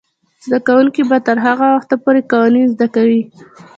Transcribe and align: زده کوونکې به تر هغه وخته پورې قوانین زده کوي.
زده 0.45 0.59
کوونکې 0.67 1.01
به 1.09 1.17
تر 1.27 1.37
هغه 1.45 1.65
وخته 1.75 1.95
پورې 2.03 2.21
قوانین 2.31 2.67
زده 2.75 2.87
کوي. 2.95 3.21